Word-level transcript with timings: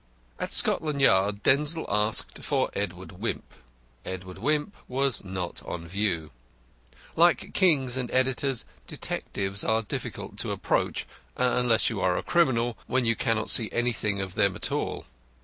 At 0.39 0.51
Scotland 0.51 0.99
Yard 0.99 1.43
Denzil 1.43 1.85
asked 1.87 2.43
for 2.43 2.71
Edward 2.73 3.11
Wimp. 3.11 3.53
Edward 4.03 4.39
Wimp 4.39 4.75
was 4.87 5.23
not 5.23 5.61
on 5.61 5.87
view. 5.87 6.31
Like 7.15 7.53
kings 7.53 7.97
and 7.97 8.09
editors, 8.09 8.65
detectives 8.87 9.63
are 9.63 9.83
difficult 9.83 10.43
of 10.43 10.49
approach 10.49 11.05
unless 11.37 11.91
you 11.91 12.01
are 12.01 12.17
a 12.17 12.23
criminal, 12.23 12.79
when 12.87 13.05
you 13.05 13.15
cannot 13.15 13.51
see 13.51 13.69
anything 13.71 14.19
of 14.21 14.33
them 14.33 14.55
at 14.55 14.71
all. 14.71 15.05